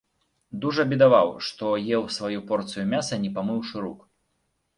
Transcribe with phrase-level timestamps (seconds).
[0.61, 1.69] Дужа бедаваў, што
[1.99, 4.01] еў сваю порцыю мяса не памыўшы рук.